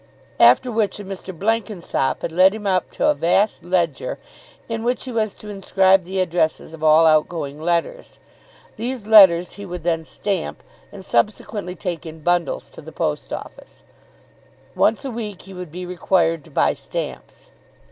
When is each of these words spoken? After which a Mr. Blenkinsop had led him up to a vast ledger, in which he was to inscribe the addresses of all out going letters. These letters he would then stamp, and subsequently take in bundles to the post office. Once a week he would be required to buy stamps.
After 0.39 0.71
which 0.71 0.99
a 0.99 1.03
Mr. 1.05 1.31
Blenkinsop 1.31 2.23
had 2.23 2.31
led 2.31 2.55
him 2.55 2.65
up 2.65 2.89
to 2.93 3.05
a 3.05 3.13
vast 3.13 3.63
ledger, 3.63 4.17
in 4.67 4.83
which 4.83 5.03
he 5.05 5.11
was 5.11 5.35
to 5.35 5.47
inscribe 5.49 6.05
the 6.05 6.19
addresses 6.19 6.73
of 6.73 6.83
all 6.83 7.05
out 7.05 7.29
going 7.29 7.61
letters. 7.61 8.17
These 8.77 9.05
letters 9.05 9.51
he 9.53 9.65
would 9.67 9.83
then 9.83 10.03
stamp, 10.03 10.63
and 10.91 11.05
subsequently 11.05 11.75
take 11.75 12.07
in 12.07 12.21
bundles 12.21 12.71
to 12.71 12.81
the 12.81 12.91
post 12.91 13.31
office. 13.31 13.83
Once 14.73 15.05
a 15.05 15.11
week 15.11 15.43
he 15.43 15.53
would 15.53 15.71
be 15.71 15.85
required 15.85 16.43
to 16.45 16.49
buy 16.49 16.73
stamps. 16.73 17.51